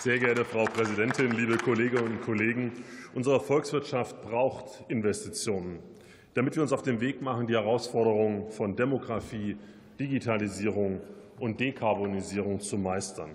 [0.00, 2.72] Sehr geehrte Frau Präsidentin, liebe Kolleginnen und Kollegen!
[3.12, 5.80] Unsere Volkswirtschaft braucht Investitionen,
[6.32, 9.58] damit wir uns auf den Weg machen, die Herausforderungen von Demografie,
[9.98, 11.02] Digitalisierung
[11.38, 13.34] und Dekarbonisierung zu meistern.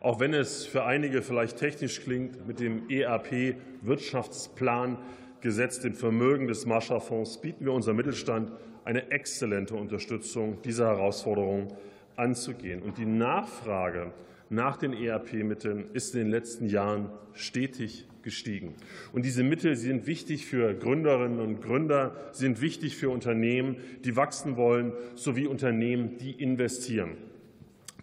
[0.00, 4.98] Auch wenn es für einige vielleicht technisch klingt, mit dem ERP-Wirtschaftsplan
[5.42, 8.50] Gesetz dem Vermögen des Marshallfonds bieten wir unserem Mittelstand
[8.84, 11.68] eine exzellente Unterstützung, diese Herausforderungen
[12.16, 12.82] anzugehen.
[12.82, 14.12] Und die Nachfrage
[14.50, 18.74] nach den ERP-Mitteln ist in den letzten Jahren stetig gestiegen.
[19.12, 24.56] Und diese Mittel sind wichtig für Gründerinnen und Gründer, sind wichtig für Unternehmen, die wachsen
[24.56, 27.16] wollen, sowie Unternehmen, die investieren.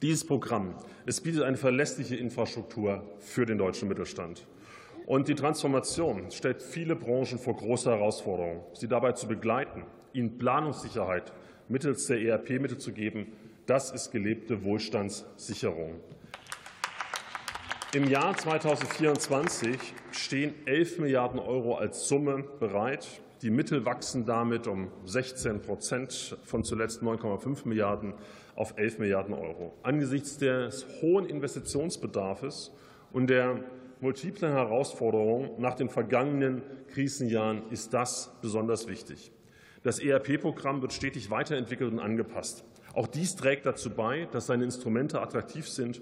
[0.02, 4.46] Dieses Programm es bietet eine verlässliche Infrastruktur für den deutschen Mittelstand.
[5.08, 8.62] Und die Transformation stellt viele Branchen vor große Herausforderungen.
[8.74, 9.84] Sie dabei zu begleiten,
[10.14, 11.34] ihnen Planungssicherheit
[11.70, 13.34] mittels der ERP-Mittel zu geben,
[13.66, 16.00] das ist gelebte Wohlstandssicherung.
[17.94, 19.78] Im Jahr 2024
[20.12, 23.06] stehen 11 Milliarden Euro als Summe bereit.
[23.42, 28.14] Die Mittel wachsen damit um 16 Prozent von zuletzt 9,5 Milliarden
[28.56, 29.74] auf 11 Milliarden Euro.
[29.84, 32.72] Angesichts des hohen Investitionsbedarfs
[33.12, 33.60] und der
[34.00, 36.62] multiplen Herausforderungen nach den vergangenen
[36.94, 39.32] Krisenjahren ist das besonders wichtig.
[39.84, 42.64] Das ERP-Programm wird stetig weiterentwickelt und angepasst.
[42.94, 46.02] Auch dies trägt dazu bei, dass seine Instrumente attraktiv sind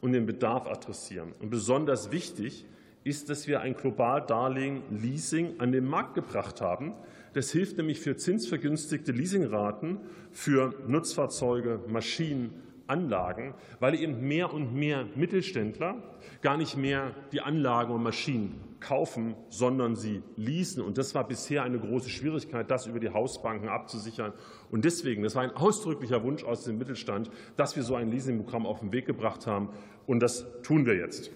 [0.00, 1.32] und den Bedarf adressieren.
[1.40, 2.64] Und besonders wichtig
[3.04, 6.94] ist, dass wir ein Globaldarlehen Leasing an den Markt gebracht haben.
[7.32, 9.98] Das hilft nämlich für zinsvergünstigte Leasingraten
[10.30, 16.02] für Nutzfahrzeuge, Maschinen, Anlagen, weil eben mehr und mehr Mittelständler
[16.42, 20.82] gar nicht mehr die Anlagen und Maschinen kaufen, sondern sie leasen.
[20.82, 24.32] Und das war bisher eine große Schwierigkeit, das über die Hausbanken abzusichern.
[24.70, 28.66] Und deswegen, das war ein ausdrücklicher Wunsch aus dem Mittelstand, dass wir so ein Leasingprogramm
[28.66, 29.70] auf den Weg gebracht haben.
[30.06, 31.30] Und das tun wir jetzt.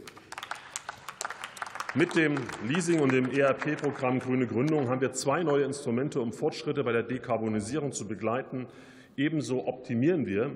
[1.95, 6.85] Mit dem Leasing und dem ERP-Programm Grüne Gründung haben wir zwei neue Instrumente, um Fortschritte
[6.85, 8.67] bei der Dekarbonisierung zu begleiten.
[9.15, 10.53] Ebenso optimieren wir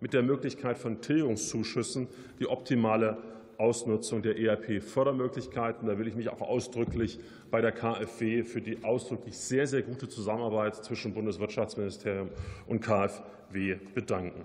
[0.00, 2.08] mit der Möglichkeit von Tilgungszuschüssen
[2.38, 3.18] die optimale
[3.58, 5.88] Ausnutzung der ERP-Fördermöglichkeiten.
[5.88, 7.18] Da will ich mich auch ausdrücklich
[7.50, 12.28] bei der KfW für die ausdrücklich sehr, sehr gute Zusammenarbeit zwischen Bundeswirtschaftsministerium
[12.66, 14.44] und KfW bedanken.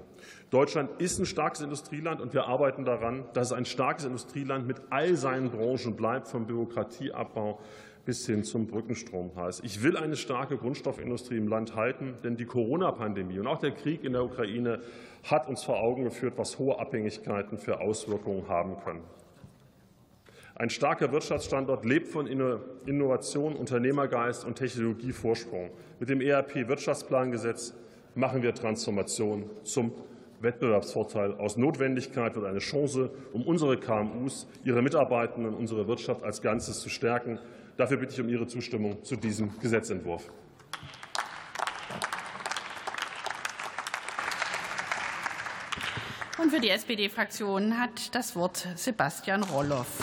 [0.49, 4.81] Deutschland ist ein starkes Industrieland, und wir arbeiten daran, dass es ein starkes Industrieland mit
[4.89, 7.59] all seinen Branchen bleibt, vom Bürokratieabbau
[8.03, 9.61] bis hin zum Brückenstrompreis.
[9.63, 14.03] Ich will eine starke Grundstoffindustrie im Land halten, denn die Corona-Pandemie und auch der Krieg
[14.03, 14.81] in der Ukraine
[15.23, 19.03] hat uns vor Augen geführt, was hohe Abhängigkeiten für Auswirkungen haben können.
[20.55, 25.71] Ein starker Wirtschaftsstandort lebt von Innovation, Unternehmergeist und Technologievorsprung.
[25.99, 27.73] Mit dem ERP-Wirtschaftsplangesetz
[28.15, 29.91] machen wir Transformation zum
[30.41, 31.35] Wettbewerbsvorteil.
[31.35, 36.79] Aus Notwendigkeit wird eine Chance, um unsere KMUs, ihre Mitarbeitenden und unsere Wirtschaft als Ganzes
[36.79, 37.39] zu stärken.
[37.77, 40.29] Dafür bitte ich um Ihre Zustimmung zu diesem Gesetzentwurf.
[46.41, 49.99] Und für die SPD-Fraktion hat das Wort Sebastian Roloff.